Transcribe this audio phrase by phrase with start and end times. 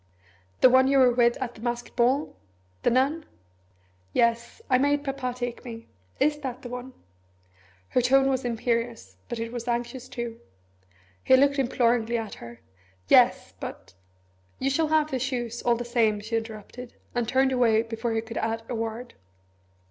[0.61, 2.35] "The one you were with at the masked ball?
[2.81, 3.23] The nun?
[4.13, 5.89] Yes I made Papa take me.
[6.19, 6.93] Is it that one?"
[7.89, 10.39] Her tone was imperious, but it was anxious too.
[11.23, 12.61] He looked imploringly at her.
[13.09, 13.93] "Yes, but"
[14.57, 18.21] "You shall have the shoes, all the same," she interrupted, and turned away before he
[18.21, 19.13] could add a word.